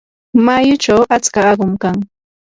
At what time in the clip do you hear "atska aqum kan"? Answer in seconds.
1.15-1.97